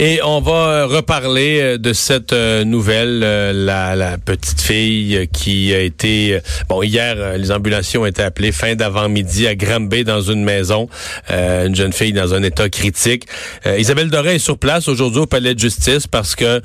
Et 0.00 0.20
on 0.22 0.40
va 0.40 0.86
reparler 0.86 1.58
euh, 1.60 1.76
de 1.76 1.92
cette 1.92 2.32
euh, 2.32 2.62
nouvelle, 2.62 3.20
euh, 3.24 3.52
la, 3.52 4.16
petite 4.16 4.60
fille 4.60 5.28
qui 5.32 5.74
a 5.74 5.80
été... 5.80 6.38
Bon, 6.68 6.84
hier, 6.84 7.36
les 7.36 7.50
ambulanciers 7.50 7.98
ont 7.98 8.06
été 8.06 8.22
appelés 8.22 8.52
fin 8.52 8.76
d'avant-midi 8.76 9.48
à 9.48 9.56
Granby 9.56 10.04
dans 10.04 10.20
une 10.20 10.44
maison. 10.44 10.88
une 11.30 11.74
jeune 11.74 11.92
fille 11.92 12.12
dans 12.12 12.32
un 12.32 12.44
état 12.44 12.68
critique. 12.68 13.24
Isabelle 13.66 14.10
Doré 14.10 14.36
est 14.36 14.38
sur 14.38 14.58
place 14.58 14.86
aujourd'hui 14.86 15.22
au 15.22 15.26
palais 15.26 15.54
de 15.54 15.58
justice 15.58 16.06
parce 16.06 16.36
que 16.36 16.60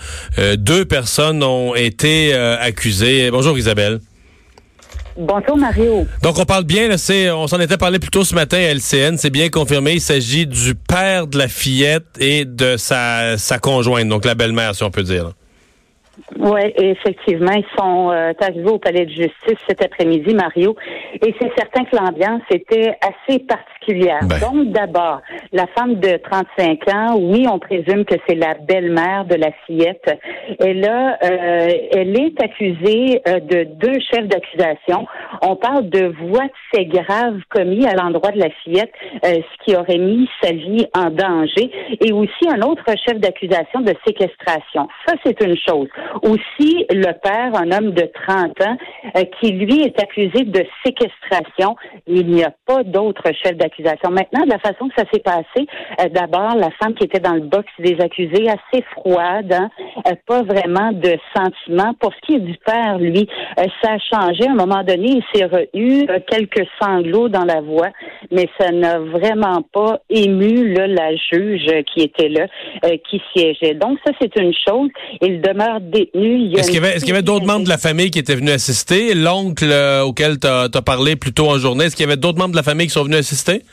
deux 0.55 0.85
personnes 0.85 1.41
ont 1.43 1.73
été 1.73 2.33
accusées. 2.33 3.31
Bonjour 3.31 3.57
Isabelle. 3.57 3.99
Bonjour 5.17 5.57
Mario. 5.57 6.07
Donc 6.21 6.39
on 6.39 6.45
parle 6.45 6.63
bien, 6.63 6.87
là, 6.87 6.97
c'est, 6.97 7.29
on 7.29 7.47
s'en 7.47 7.59
était 7.59 7.77
parlé 7.77 7.99
plus 7.99 8.09
tôt 8.09 8.23
ce 8.23 8.33
matin 8.33 8.57
à 8.57 8.73
LCN, 8.73 9.17
c'est 9.17 9.29
bien 9.29 9.49
confirmé, 9.49 9.93
il 9.93 10.01
s'agit 10.01 10.47
du 10.47 10.75
père 10.75 11.27
de 11.27 11.37
la 11.37 11.47
fillette 11.47 12.05
et 12.19 12.45
de 12.45 12.77
sa, 12.77 13.37
sa 13.37 13.59
conjointe, 13.59 14.07
donc 14.07 14.25
la 14.25 14.35
belle-mère 14.35 14.75
si 14.75 14.83
on 14.83 14.91
peut 14.91 15.03
dire. 15.03 15.33
Oui, 16.37 16.61
effectivement, 16.77 17.53
ils 17.53 17.65
sont 17.77 18.11
euh, 18.11 18.33
arrivés 18.39 18.69
au 18.69 18.77
palais 18.77 19.05
de 19.05 19.11
justice 19.11 19.57
cet 19.67 19.83
après-midi, 19.83 20.35
Mario, 20.35 20.75
et 21.13 21.33
c'est 21.41 21.51
certain 21.57 21.85
que 21.85 21.95
l'ambiance 21.95 22.43
était 22.51 22.95
assez 23.01 23.39
particulière. 23.39 24.19
Ben. 24.23 24.39
Donc, 24.39 24.71
d'abord, 24.71 25.21
la 25.51 25.65
femme 25.67 25.95
de 25.95 26.17
35 26.17 26.87
ans, 26.93 27.17
oui, 27.17 27.47
on 27.51 27.57
présume 27.57 28.05
que 28.05 28.15
c'est 28.27 28.35
la 28.35 28.53
belle-mère 28.53 29.25
de 29.25 29.35
la 29.35 29.51
fillette. 29.65 30.19
Et 30.63 30.75
là, 30.75 31.17
euh, 31.23 31.69
elle 31.91 32.19
est 32.19 32.41
accusée 32.43 33.21
euh, 33.27 33.39
de 33.39 33.63
deux 33.63 33.99
chefs 34.11 34.27
d'accusation. 34.27 35.07
On 35.41 35.55
parle 35.55 35.89
de 35.89 36.13
voies 36.27 36.45
de 36.45 36.77
fait 36.77 36.85
grave 36.85 37.39
commis 37.49 37.87
à 37.87 37.95
l'endroit 37.95 38.31
de 38.31 38.39
la 38.39 38.49
fillette, 38.63 38.91
ce 39.23 39.65
qui 39.65 39.75
aurait 39.75 39.97
mis 39.97 40.29
sa 40.41 40.51
vie 40.51 40.85
en 40.95 41.09
danger, 41.09 41.71
et 42.01 42.11
aussi 42.11 42.47
un 42.49 42.61
autre 42.61 42.85
chef 43.05 43.19
d'accusation 43.19 43.81
de 43.81 43.93
séquestration. 44.05 44.87
Ça, 45.07 45.15
c'est 45.23 45.41
une 45.43 45.57
chose. 45.57 45.87
Aussi, 46.21 46.85
le 46.89 47.11
père, 47.13 47.55
un 47.55 47.71
homme 47.71 47.91
de 47.91 48.09
30 48.25 48.61
ans, 48.61 48.77
euh, 49.15 49.23
qui 49.39 49.51
lui 49.51 49.83
est 49.83 49.99
accusé 50.01 50.43
de 50.43 50.65
séquestration. 50.85 51.75
Il 52.07 52.27
n'y 52.27 52.43
a 52.43 52.53
pas 52.65 52.83
d'autres 52.83 53.31
chefs 53.43 53.57
d'accusation. 53.57 54.09
Maintenant, 54.09 54.45
de 54.45 54.49
la 54.49 54.59
façon 54.59 54.87
que 54.89 54.95
ça 54.97 55.05
s'est 55.11 55.21
passé, 55.21 55.67
euh, 56.01 56.09
d'abord, 56.09 56.55
la 56.55 56.69
femme 56.81 56.93
qui 56.93 57.05
était 57.05 57.19
dans 57.19 57.33
le 57.33 57.41
box 57.41 57.65
des 57.79 57.99
accusés, 57.99 58.47
assez 58.49 58.83
froide, 58.91 59.53
hein, 59.53 59.69
euh, 60.07 60.15
pas 60.27 60.43
vraiment 60.43 60.91
de 60.91 61.17
sentiment. 61.35 61.93
Pour 61.99 62.13
ce 62.13 62.19
qui 62.25 62.35
est 62.35 62.39
du 62.39 62.57
père, 62.65 62.97
lui, 62.97 63.27
ça 63.81 63.93
a 63.93 63.99
changé. 63.99 64.47
À 64.47 64.51
un 64.51 64.55
moment 64.55 64.83
donné, 64.83 65.21
il 65.21 65.23
s'est 65.33 65.45
retenu 65.45 66.07
quelques 66.27 66.67
sanglots 66.81 67.29
dans 67.29 67.45
la 67.45 67.61
voix, 67.61 67.89
mais 68.31 68.47
ça 68.59 68.71
n'a 68.71 68.99
vraiment 68.99 69.61
pas 69.73 69.99
ému 70.09 70.73
là, 70.73 70.87
la 70.87 71.15
juge 71.15 71.67
qui 71.93 72.01
était 72.03 72.29
là, 72.29 72.47
qui 73.09 73.21
siégeait. 73.33 73.75
Donc, 73.75 73.99
ça, 74.05 74.13
c'est 74.19 74.35
une 74.37 74.53
chose. 74.53 74.89
Il 75.21 75.41
demeure 75.41 75.79
est-ce 75.83 76.71
qu'il 76.71 77.09
y 77.09 77.11
avait, 77.11 77.21
d'autres 77.21 77.45
membres 77.45 77.63
de 77.63 77.69
la 77.69 77.77
famille 77.77 78.09
qui 78.11 78.19
étaient 78.19 78.35
venus 78.35 78.53
assister? 78.53 78.92
L'oncle 79.15 79.71
euh, 79.71 80.03
auquel 80.03 80.39
tu 80.39 80.47
as, 80.47 80.69
parlé 80.85 81.15
plus 81.15 81.33
tôt 81.33 81.49
en 81.49 81.57
journée, 81.57 81.85
est-ce 81.85 81.95
qu'il 81.95 82.05
y 82.05 82.07
avait 82.07 82.17
d'autres 82.17 82.37
membres 82.37 82.51
de 82.51 82.57
la 82.57 82.63
famille 82.63 82.87
qui 82.87 82.93
sont 82.93 83.03
venus 83.03 83.19
assister? 83.19 83.63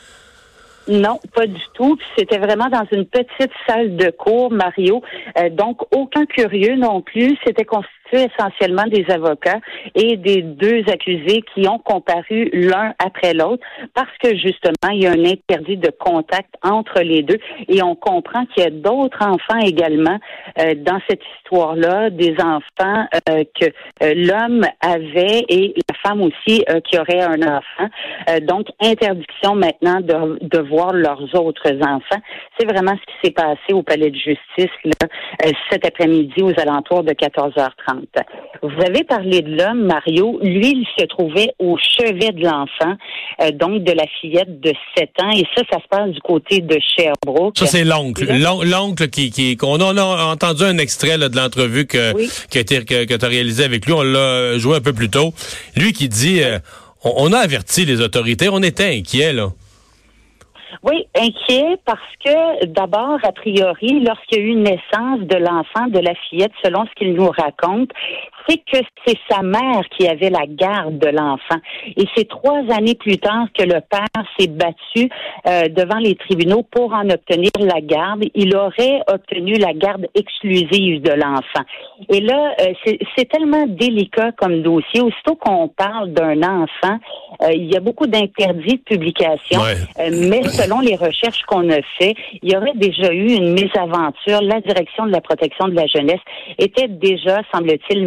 Non, 0.87 1.19
pas 1.35 1.45
du 1.45 1.61
tout. 1.75 1.97
C'était 2.17 2.39
vraiment 2.39 2.67
dans 2.69 2.85
une 2.91 3.05
petite 3.05 3.51
salle 3.67 3.95
de 3.95 4.09
cours, 4.09 4.51
Mario. 4.51 5.03
Euh, 5.37 5.49
donc, 5.49 5.81
aucun 5.95 6.25
curieux 6.25 6.75
non 6.75 7.01
plus. 7.01 7.37
C'était 7.45 7.65
constitué 7.65 8.00
essentiellement 8.17 8.87
des 8.87 9.05
avocats 9.09 9.59
et 9.95 10.17
des 10.17 10.41
deux 10.41 10.83
accusés 10.91 11.43
qui 11.53 11.67
ont 11.67 11.79
comparu 11.79 12.49
l'un 12.53 12.93
après 12.99 13.33
l'autre 13.33 13.63
parce 13.93 14.15
que 14.21 14.35
justement, 14.35 14.91
il 14.91 15.03
y 15.03 15.07
a 15.07 15.11
un 15.11 15.25
interdit 15.25 15.77
de 15.77 15.91
contact 15.99 16.53
entre 16.63 17.01
les 17.01 17.23
deux 17.23 17.39
et 17.67 17.81
on 17.83 17.95
comprend 17.95 18.45
qu'il 18.45 18.63
y 18.63 18.67
a 18.67 18.69
d'autres 18.69 19.21
enfants 19.21 19.59
également 19.63 20.17
euh, 20.59 20.75
dans 20.75 20.99
cette 21.09 21.21
histoire-là, 21.37 22.09
des 22.09 22.35
enfants 22.39 23.05
euh, 23.29 23.43
que 23.59 23.65
euh, 24.03 24.13
l'homme 24.15 24.65
avait 24.81 25.45
et 25.49 25.73
la 25.89 25.95
femme 26.03 26.21
aussi 26.21 26.63
qui 26.85 26.97
aurait 26.97 27.21
un 27.21 27.41
enfant. 27.41 27.89
donc, 28.41 28.67
interdiction 28.81 29.55
maintenant 29.55 30.01
de, 30.01 30.39
de 30.41 30.59
voir 30.59 30.93
leurs 30.93 31.23
autres 31.35 31.71
enfants. 31.81 32.21
C'est 32.57 32.65
vraiment 32.65 32.93
ce 32.93 33.01
qui 33.05 33.13
s'est 33.23 33.33
passé 33.33 33.73
au 33.73 33.83
palais 33.83 34.09
de 34.09 34.15
justice 34.15 34.71
là, 34.83 35.07
cet 35.69 35.85
après-midi 35.85 36.41
aux 36.41 36.59
alentours 36.59 37.03
de 37.03 37.13
14h30. 37.13 38.00
Vous 38.61 38.81
avez 38.85 39.03
parlé 39.03 39.41
de 39.41 39.55
l'homme, 39.55 39.85
Mario. 39.85 40.39
Lui, 40.41 40.71
il 40.71 40.87
se 40.97 41.05
trouvait 41.05 41.53
au 41.59 41.77
chevet 41.77 42.31
de 42.31 42.43
l'enfant, 42.43 42.95
euh, 43.41 43.51
donc 43.51 43.83
de 43.83 43.91
la 43.91 44.05
fillette 44.19 44.59
de 44.59 44.73
7 44.97 45.09
ans. 45.21 45.31
Et 45.31 45.45
ça, 45.55 45.63
ça 45.71 45.79
se 45.79 45.87
passe 45.89 46.09
du 46.11 46.19
côté 46.21 46.59
de 46.61 46.77
Sherbrooke. 46.79 47.57
Ça, 47.57 47.65
c'est 47.65 47.83
l'oncle. 47.83 48.25
L'oncle 48.63 49.09
qui, 49.09 49.31
qui, 49.31 49.57
qu'on 49.57 49.79
a, 49.79 50.25
entendu 50.25 50.63
un 50.63 50.77
extrait 50.77 51.17
de 51.17 51.35
l'entrevue 51.35 51.87
que, 51.87 52.13
qui 52.47 52.57
a 52.57 52.61
été, 52.61 52.83
que, 52.85 53.15
tu 53.15 53.25
as 53.25 53.27
réalisé 53.27 53.63
avec 53.63 53.85
lui. 53.85 53.93
On 53.93 54.03
l'a 54.03 54.57
joué 54.57 54.77
un 54.77 54.81
peu 54.81 54.93
plus 54.93 55.09
tôt. 55.09 55.33
Lui 55.75 55.93
qui 55.93 56.09
dit, 56.09 56.41
euh, 56.43 56.59
on, 57.03 57.33
a 57.33 57.39
averti 57.39 57.85
les 57.85 58.01
autorités. 58.01 58.49
On 58.49 58.61
était 58.61 58.97
inquiets, 58.97 59.33
là. 59.33 59.49
Oui, 60.83 61.07
inquiet 61.15 61.77
parce 61.85 61.99
que 62.23 62.65
d'abord, 62.65 63.19
a 63.23 63.31
priori, 63.31 63.99
lorsqu'il 64.01 64.39
y 64.39 64.41
a 64.41 64.45
eu 64.45 64.55
naissance 64.55 65.19
de 65.21 65.37
l'enfant, 65.37 65.87
de 65.87 65.99
la 65.99 66.15
fillette, 66.15 66.51
selon 66.63 66.85
ce 66.85 66.91
qu'il 66.95 67.13
nous 67.13 67.29
raconte, 67.29 67.91
c'est 68.47 68.57
que 68.57 68.85
c'est 69.05 69.17
sa 69.29 69.41
mère 69.41 69.83
qui 69.97 70.07
avait 70.07 70.29
la 70.29 70.45
garde 70.47 70.99
de 70.99 71.07
l'enfant. 71.07 71.59
Et 71.97 72.05
c'est 72.15 72.27
trois 72.27 72.61
années 72.75 72.95
plus 72.95 73.17
tard 73.17 73.47
que 73.57 73.63
le 73.63 73.81
père 73.81 74.25
s'est 74.37 74.47
battu 74.47 75.09
euh, 75.47 75.67
devant 75.69 75.97
les 75.97 76.15
tribunaux 76.15 76.63
pour 76.63 76.93
en 76.93 77.09
obtenir 77.09 77.51
la 77.59 77.81
garde. 77.81 78.23
Il 78.35 78.55
aurait 78.55 79.01
obtenu 79.07 79.53
la 79.53 79.73
garde 79.73 80.07
exclusive 80.15 81.01
de 81.01 81.11
l'enfant. 81.11 81.65
Et 82.09 82.21
là, 82.21 82.53
euh, 82.61 82.93
c'est 83.15 83.29
tellement 83.29 83.65
délicat 83.67 84.31
comme 84.33 84.61
dossier. 84.61 85.01
Aussitôt 85.01 85.35
qu'on 85.35 85.67
parle 85.67 86.13
d'un 86.13 86.41
enfant, 86.43 86.97
euh, 87.41 87.51
il 87.53 87.71
y 87.71 87.77
a 87.77 87.79
beaucoup 87.79 88.07
d'interdits 88.07 88.77
de 88.77 88.95
publication. 88.95 89.61
mais 89.97 90.43
selon 90.43 90.79
les 90.79 90.95
recherches 90.95 91.43
qu'on 91.43 91.69
a 91.69 91.81
fait, 91.97 92.15
il 92.41 92.51
y 92.51 92.55
aurait 92.55 92.73
déjà 92.75 93.11
eu 93.11 93.33
une 93.33 93.53
mésaventure. 93.53 94.41
La 94.41 94.61
direction 94.61 95.05
de 95.05 95.11
la 95.11 95.21
protection 95.21 95.67
de 95.67 95.75
la 95.75 95.87
jeunesse 95.87 96.19
était 96.57 96.87
déjà, 96.87 97.41
semble-t-il, 97.53 98.05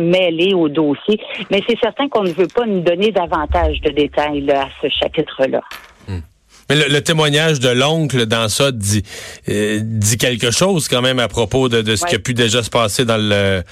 au 0.54 0.68
dossier. 0.68 1.20
Mais 1.50 1.62
c'est 1.68 1.78
certain 1.80 2.08
qu'on 2.08 2.22
ne 2.22 2.30
veut 2.30 2.48
pas 2.48 2.66
nous 2.66 2.80
donner 2.80 3.10
davantage 3.10 3.80
de 3.80 3.90
détails 3.90 4.50
à 4.50 4.68
ce 4.82 4.88
chapitre-là. 4.88 5.60
Hmm. 6.08 6.20
Mais 6.68 6.76
le, 6.88 7.00
témoignage 7.02 7.60
de 7.60 7.68
l'oncle 7.68 8.26
dans 8.26 8.48
ça 8.48 8.72
dit, 8.72 9.02
euh, 9.48 9.80
dit 9.82 10.16
quelque 10.16 10.50
chose 10.50 10.88
quand 10.88 11.02
même 11.02 11.18
à 11.18 11.28
propos 11.28 11.68
de, 11.68 11.96
ce 11.96 12.06
qui 12.06 12.14
a 12.14 12.18
pu 12.18 12.32
déjà 12.34 12.62
se 12.62 12.70
passer 12.70 13.04
dans, 13.04 13.18
le, 13.18 13.62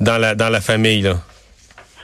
dans, 0.00 0.18
la, 0.18 0.34
dans 0.34 0.48
la 0.48 0.60
famille. 0.60 1.02
Là. 1.02 1.14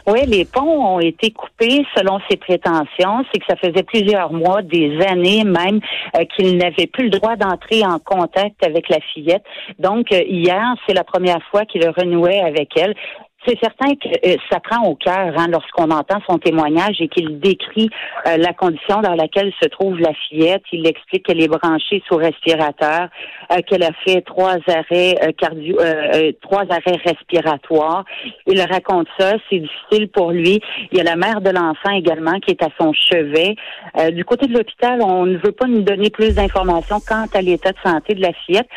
Oui, 0.06 0.26
les 0.26 0.44
ponts 0.44 0.96
ont 0.96 1.00
été 1.00 1.30
coupés 1.30 1.86
selon 1.96 2.18
ses 2.28 2.36
prétentions. 2.36 3.24
C'est 3.32 3.38
que 3.38 3.46
ça 3.48 3.56
faisait 3.56 3.84
plusieurs 3.84 4.32
mois, 4.32 4.62
des 4.62 5.00
années 5.00 5.44
même, 5.44 5.80
euh, 6.16 6.24
qu'il 6.36 6.56
n'avait 6.56 6.88
plus 6.88 7.04
le 7.04 7.10
droit 7.10 7.36
d'entrer 7.36 7.84
en 7.84 7.98
contact 8.00 8.64
avec 8.66 8.88
la 8.88 8.98
fillette. 9.12 9.44
Donc, 9.78 10.10
euh, 10.10 10.22
hier, 10.26 10.74
c'est 10.86 10.94
la 10.94 11.04
première 11.04 11.42
fois 11.50 11.64
qu'il 11.66 11.88
renouait 11.88 12.40
avec 12.40 12.76
elle. 12.76 12.94
C'est 13.46 13.58
certain 13.58 13.94
que 13.96 14.08
euh, 14.08 14.36
ça 14.50 14.60
prend 14.60 14.86
au 14.88 14.94
cœur 14.94 15.34
hein, 15.36 15.48
lorsqu'on 15.48 15.90
entend 15.90 16.20
son 16.28 16.38
témoignage 16.38 17.00
et 17.00 17.08
qu'il 17.08 17.40
décrit 17.40 17.90
euh, 18.26 18.36
la 18.36 18.52
condition 18.52 19.00
dans 19.00 19.14
laquelle 19.14 19.52
se 19.60 19.68
trouve 19.68 19.98
la 19.98 20.12
fillette. 20.28 20.62
Il 20.70 20.86
explique 20.86 21.26
qu'elle 21.26 21.42
est 21.42 21.48
branchée 21.48 22.02
sous 22.06 22.16
respirateur, 22.16 23.08
euh, 23.50 23.56
qu'elle 23.66 23.82
a 23.82 23.92
fait 24.06 24.20
trois 24.22 24.58
arrêts 24.68 25.34
cardio, 25.38 25.76
trois 26.40 26.64
arrêts 26.70 27.00
respiratoires. 27.04 28.04
Il 28.46 28.60
raconte 28.60 29.08
ça. 29.18 29.32
C'est 29.50 29.58
difficile 29.58 30.08
pour 30.08 30.30
lui. 30.30 30.60
Il 30.92 30.98
y 30.98 31.00
a 31.00 31.04
la 31.04 31.16
mère 31.16 31.40
de 31.40 31.50
l'enfant 31.50 31.90
également 31.90 32.38
qui 32.38 32.52
est 32.52 32.62
à 32.62 32.68
son 32.78 32.92
chevet. 32.92 33.56
du 34.12 34.24
côté 34.24 34.46
de 34.46 34.52
l'hôpital, 34.52 35.00
on 35.02 35.26
ne 35.26 35.38
veut 35.38 35.52
pas 35.52 35.66
nous 35.66 35.82
donner 35.82 36.10
plus 36.10 36.34
d'informations 36.34 37.00
quant 37.06 37.26
à 37.34 37.42
l'état 37.42 37.72
de 37.72 37.78
santé 37.84 38.14
de 38.14 38.22
la 38.22 38.32
fillette 38.32 38.68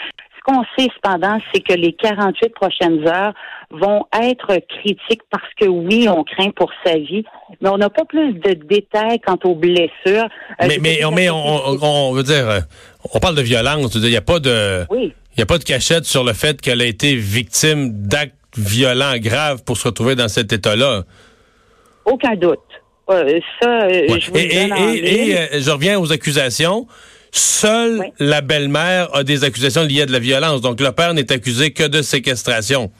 qu'on 0.46 0.64
sait 0.78 0.90
cependant, 0.96 1.40
c'est 1.52 1.62
que 1.62 1.74
les 1.74 1.94
48 1.94 2.54
prochaines 2.54 3.08
heures 3.08 3.34
vont 3.72 4.06
être 4.14 4.60
critiques 4.70 5.24
parce 5.32 5.52
que 5.60 5.66
oui, 5.66 6.08
on 6.08 6.24
craint 6.24 6.52
pour 6.52 6.72
sa 6.86 6.98
vie, 6.98 7.24
mais 7.62 7.70
on 7.70 7.78
n'a 7.78 7.90
pas 7.90 8.06
plus 8.06 8.34
de 8.34 8.54
détails 8.54 9.20
quant 9.26 9.40
aux 9.44 9.56
blessures. 9.56 9.90
Euh, 10.62 10.68
mais, 10.68 11.00
mais, 11.12 11.30
on, 11.30 11.38
on, 11.82 12.12
veut 12.14 12.24
dire, 12.24 12.48
euh, 12.48 12.60
on 13.14 13.20
parle 13.20 13.36
de 13.36 13.42
violence. 13.42 13.96
Il 13.96 14.02
n'y 14.02 14.16
a 14.16 14.22
pas 14.22 14.40
de, 14.40 14.86
il 14.94 15.40
y 15.40 15.42
a 15.42 15.48
pas 15.48 15.58
de 15.58 15.64
cachette 15.64 16.06
sur 16.06 16.24
le 16.24 16.34
fait 16.34 16.62
qu'elle 16.62 16.82
a 16.82 16.86
été 16.86 17.16
victime 17.16 17.90
d'actes 17.92 18.36
violents 18.56 19.18
graves 19.18 19.64
pour 19.64 19.78
se 19.78 19.88
retrouver 19.88 20.16
dans 20.16 20.28
cet 20.28 20.54
état-là. 20.54 21.04
Aucun 22.06 22.36
doute. 22.36 22.60
Euh, 23.10 23.40
ça, 23.62 23.90
je 23.90 24.32
vous 24.32 24.38
et, 24.38 25.56
et 25.56 25.62
je 25.62 25.72
reviens 25.72 26.00
aux 26.00 26.12
accusations. 26.12 26.88
Seule 27.38 28.12
la 28.18 28.40
belle-mère 28.40 29.14
a 29.14 29.24
des 29.24 29.44
accusations 29.44 29.84
liées 29.84 30.04
à 30.04 30.06
de 30.06 30.14
la 30.14 30.20
violence. 30.20 30.62
Donc, 30.62 30.80
le 30.80 30.92
père 30.94 31.14
n'est 31.14 31.32
accusé 31.32 31.72
que 31.72 31.84
de 31.84 32.02
séquestration. 32.02 32.92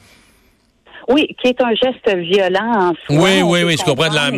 Oui, 1.08 1.34
qui 1.40 1.48
est 1.48 1.60
un 1.62 1.74
geste 1.74 2.14
violent 2.18 2.90
en 2.90 2.92
soi. 3.06 3.22
Oui, 3.22 3.42
oui, 3.42 3.62
oui, 3.64 3.76
je 3.78 3.84
comprends 3.84 4.10
de 4.10 4.14
la 4.14 4.30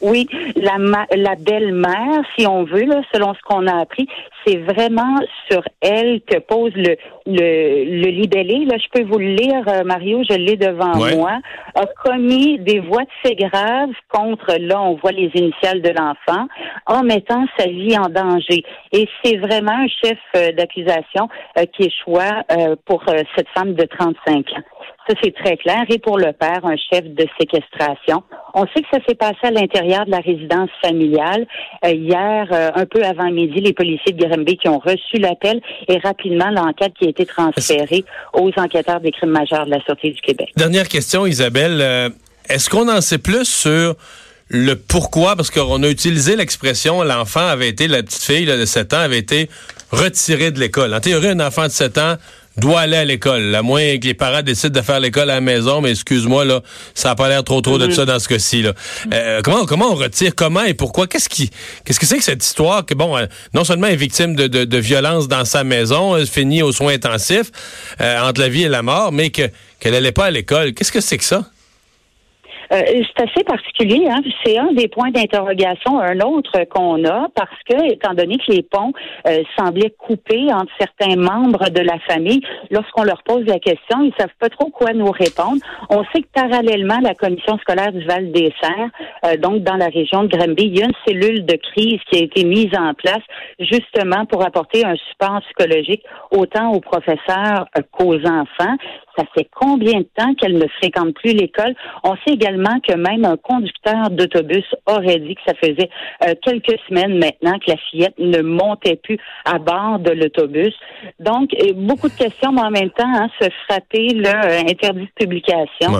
Oui, 0.00 0.26
la, 0.56 1.06
la 1.14 1.34
belle-mère, 1.36 2.22
si 2.36 2.44
on 2.44 2.64
veut, 2.64 2.84
là, 2.84 3.02
selon 3.12 3.34
ce 3.34 3.40
qu'on 3.44 3.68
a 3.68 3.82
appris, 3.82 4.08
c'est 4.44 4.58
vraiment 4.58 5.18
sur 5.50 5.62
elle 5.80 6.20
que 6.22 6.38
pose 6.38 6.72
le, 6.74 6.96
le, 7.26 7.84
le 7.84 8.10
libellé. 8.10 8.64
Là, 8.64 8.76
je 8.78 8.88
peux 8.92 9.06
vous 9.06 9.18
le 9.18 9.34
lire, 9.34 9.62
euh, 9.68 9.84
Mario, 9.84 10.22
je 10.28 10.36
l'ai 10.36 10.56
devant 10.56 10.96
moi. 11.16 11.38
A 11.74 11.86
commis 12.04 12.58
des 12.58 12.80
voies 12.80 13.02
de 13.02 13.28
fait 13.28 13.34
graves 13.34 13.94
contre, 14.08 14.56
là, 14.58 14.80
on 14.80 14.96
voit 14.96 15.12
les 15.12 15.30
initiales 15.34 15.82
de 15.82 15.90
l'enfant, 15.90 16.46
en 16.86 17.02
mettant 17.02 17.44
sa 17.58 17.66
vie 17.66 17.96
en 17.96 18.08
danger. 18.08 18.64
Et 18.92 19.08
c'est 19.22 19.36
vraiment 19.36 19.72
un 19.72 19.88
chef 19.88 20.18
euh, 20.36 20.52
d'accusation 20.52 21.28
euh, 21.58 21.64
qui 21.76 21.84
échoua 21.84 22.44
pour 22.86 23.04
cette 23.36 23.48
femme 23.54 23.74
de 23.74 23.84
35 23.84 24.46
ans. 24.52 24.62
Ça, 25.08 25.14
c'est 25.22 25.34
très 25.34 25.56
clair. 25.56 25.82
Et 25.88 25.98
pour 25.98 26.18
le 26.18 26.32
père, 26.32 26.64
un 26.64 26.76
chef 26.76 27.04
de 27.04 27.26
séquestration. 27.38 28.22
On 28.54 28.66
sait 28.66 28.82
que 28.82 28.88
ça 28.92 28.98
s'est 29.06 29.14
passé 29.14 29.38
à 29.42 29.50
l'intérieur 29.50 30.04
de 30.06 30.10
la 30.10 30.18
résidence 30.18 30.70
familiale. 30.84 31.46
Hier, 31.84 32.46
un 32.50 32.86
peu 32.86 33.02
avant 33.02 33.30
midi, 33.30 33.60
les 33.60 33.72
policiers 33.72 34.12
de 34.12 34.24
Qui 34.60 34.68
ont 34.68 34.78
reçu 34.78 35.18
l'appel 35.18 35.60
et 35.88 35.98
rapidement 35.98 36.50
l'enquête 36.50 36.92
qui 36.98 37.06
a 37.06 37.08
été 37.10 37.26
transférée 37.26 38.04
aux 38.32 38.50
enquêteurs 38.56 39.00
des 39.00 39.10
crimes 39.10 39.30
majeurs 39.30 39.66
de 39.66 39.70
la 39.70 39.80
Sûreté 39.82 40.10
du 40.10 40.20
Québec. 40.20 40.48
Dernière 40.56 40.88
question, 40.88 41.26
Isabelle. 41.26 41.80
Euh, 41.80 42.08
est-ce 42.48 42.70
qu'on 42.70 42.88
en 42.88 43.00
sait 43.00 43.18
plus 43.18 43.44
sur 43.44 43.94
le 44.48 44.74
pourquoi? 44.74 45.36
Parce 45.36 45.50
qu'on 45.50 45.82
a 45.82 45.88
utilisé 45.88 46.36
l'expression 46.36 47.02
l'enfant 47.02 47.46
avait 47.46 47.68
été, 47.68 47.88
la 47.88 48.02
petite 48.02 48.22
fille 48.22 48.46
de 48.46 48.64
7 48.64 48.94
ans 48.94 49.00
avait 49.00 49.18
été 49.18 49.48
retirée 49.90 50.50
de 50.50 50.60
l'école. 50.60 50.94
En 50.94 51.00
théorie, 51.00 51.28
un 51.28 51.40
enfant 51.40 51.64
de 51.64 51.72
7 51.72 51.98
ans 51.98 52.16
doit 52.56 52.80
aller 52.80 52.96
à 52.96 53.04
l'école. 53.04 53.54
À 53.54 53.62
moins 53.62 53.98
que 53.98 54.06
les 54.06 54.14
parents 54.14 54.42
décident 54.42 54.78
de 54.78 54.84
faire 54.84 55.00
l'école 55.00 55.30
à 55.30 55.34
la 55.34 55.40
maison, 55.40 55.80
mais 55.80 55.90
excuse-moi, 55.90 56.44
là, 56.44 56.60
ça 56.94 57.10
n'a 57.10 57.14
pas 57.14 57.28
l'air 57.28 57.44
trop 57.44 57.60
trop 57.60 57.78
de 57.78 57.86
mm-hmm. 57.86 57.94
ça 57.94 58.04
dans 58.04 58.18
ce 58.18 58.28
cas-ci. 58.28 58.62
Là. 58.62 58.72
Euh, 59.12 59.40
comment, 59.42 59.66
comment 59.66 59.92
on 59.92 59.94
retire, 59.94 60.34
comment 60.34 60.62
et 60.62 60.74
pourquoi? 60.74 61.06
Qu'est-ce 61.06 61.28
qui 61.28 61.50
qu'est-ce 61.84 61.98
que 61.98 62.06
c'est 62.06 62.18
que 62.18 62.24
cette 62.24 62.44
histoire 62.44 62.84
que, 62.84 62.94
bon, 62.94 63.16
euh, 63.16 63.26
non 63.54 63.64
seulement 63.64 63.86
est 63.86 63.96
victime 63.96 64.34
de, 64.34 64.46
de, 64.46 64.64
de 64.64 64.78
violence 64.78 65.28
dans 65.28 65.44
sa 65.44 65.64
maison, 65.64 66.16
elle 66.16 66.26
finit 66.26 66.62
aux 66.62 66.72
soins 66.72 66.94
intensifs, 66.94 67.50
euh, 68.00 68.20
entre 68.20 68.40
la 68.40 68.48
vie 68.48 68.62
et 68.64 68.68
la 68.68 68.82
mort, 68.82 69.12
mais 69.12 69.30
que 69.30 69.50
qu'elle 69.80 69.92
n'allait 69.92 70.12
pas 70.12 70.26
à 70.26 70.30
l'école. 70.30 70.74
Qu'est-ce 70.74 70.92
que 70.92 71.00
c'est 71.00 71.18
que 71.18 71.24
ça? 71.24 71.44
Euh, 72.72 72.80
c'est 72.86 73.28
assez 73.28 73.44
particulier. 73.44 74.08
Hein? 74.08 74.22
C'est 74.44 74.58
un 74.58 74.72
des 74.72 74.88
points 74.88 75.10
d'interrogation, 75.10 76.00
un 76.00 76.20
autre 76.20 76.64
qu'on 76.70 77.04
a, 77.04 77.28
parce 77.34 77.62
que, 77.68 77.92
étant 77.92 78.14
donné 78.14 78.38
que 78.38 78.50
les 78.50 78.62
ponts 78.62 78.92
euh, 79.26 79.42
semblaient 79.58 79.94
coupés 79.98 80.52
entre 80.52 80.72
certains 80.78 81.16
membres 81.16 81.68
de 81.68 81.80
la 81.80 81.98
famille, 82.08 82.40
lorsqu'on 82.70 83.02
leur 83.02 83.22
pose 83.24 83.44
la 83.46 83.58
question, 83.58 84.02
ils 84.02 84.14
savent 84.18 84.30
pas 84.38 84.48
trop 84.48 84.70
quoi 84.70 84.92
nous 84.94 85.10
répondre. 85.10 85.60
On 85.90 86.02
sait 86.14 86.22
que 86.22 86.28
parallèlement, 86.32 86.98
la 87.02 87.14
commission 87.14 87.58
scolaire 87.58 87.92
du 87.92 88.04
Val 88.06 88.32
des 88.32 88.52
Serres, 88.60 88.90
euh, 89.26 89.36
donc 89.36 89.62
dans 89.62 89.76
la 89.76 89.88
région 89.88 90.24
de 90.24 90.28
Granby, 90.28 90.64
il 90.64 90.78
y 90.78 90.82
a 90.82 90.86
une 90.86 90.92
cellule 91.06 91.44
de 91.44 91.56
crise 91.56 92.00
qui 92.10 92.20
a 92.20 92.22
été 92.22 92.44
mise 92.44 92.74
en 92.76 92.94
place 92.94 93.22
justement 93.58 94.24
pour 94.24 94.44
apporter 94.44 94.84
un 94.84 94.96
support 95.10 95.40
psychologique 95.42 96.02
autant 96.30 96.72
aux 96.72 96.80
professeurs 96.80 97.66
qu'aux 97.92 98.16
enfants. 98.16 98.76
Ça 99.16 99.24
fait 99.34 99.48
combien 99.54 100.00
de 100.00 100.08
temps 100.16 100.34
qu'elle 100.34 100.58
ne 100.58 100.66
fréquente 100.78 101.14
plus 101.14 101.32
l'école? 101.32 101.74
On 102.02 102.14
sait 102.16 102.32
également 102.32 102.80
que 102.86 102.94
même 102.94 103.24
un 103.24 103.36
conducteur 103.36 104.10
d'autobus 104.10 104.64
aurait 104.86 105.18
dit 105.18 105.34
que 105.34 105.40
ça 105.46 105.54
faisait 105.54 105.90
euh, 106.24 106.34
quelques 106.42 106.78
semaines 106.88 107.18
maintenant 107.18 107.58
que 107.58 107.70
la 107.70 107.76
fillette 107.90 108.18
ne 108.18 108.40
montait 108.40 108.96
plus 108.96 109.18
à 109.44 109.58
bord 109.58 109.98
de 109.98 110.12
l'autobus. 110.12 110.74
Donc, 111.20 111.50
euh, 111.54 111.72
beaucoup 111.74 112.08
de 112.08 112.14
questions, 112.14 112.52
mais 112.52 112.62
en 112.62 112.70
même 112.70 112.90
temps, 112.90 113.12
hein, 113.14 113.28
se 113.40 113.48
frapper 113.66 114.08
là, 114.14 114.46
euh, 114.46 114.60
interdit 114.68 115.08
de 115.18 115.26
publication 115.26 115.92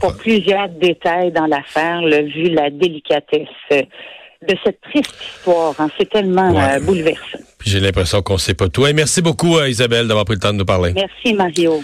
pour 0.00 0.16
plusieurs 0.18 0.68
détails 0.68 1.32
dans 1.32 1.46
l'affaire, 1.46 2.02
vu 2.02 2.50
la 2.50 2.70
délicatesse 2.70 3.48
de 3.70 4.54
cette 4.64 4.80
triste 4.82 5.14
histoire. 5.20 5.74
Hein. 5.78 5.88
C'est 5.98 6.08
tellement 6.08 6.52
bouleversant. 6.82 7.38
J'ai 7.64 7.80
l'impression 7.80 8.22
qu'on 8.22 8.34
ne 8.34 8.38
sait 8.38 8.54
pas 8.54 8.68
tout. 8.68 8.86
Et 8.86 8.92
merci 8.92 9.20
beaucoup, 9.20 9.58
Isabelle, 9.60 10.06
d'avoir 10.06 10.24
pris 10.24 10.34
le 10.34 10.40
temps 10.40 10.52
de 10.52 10.58
nous 10.58 10.64
parler. 10.64 10.92
Merci, 10.94 11.34
Mario. 11.34 11.76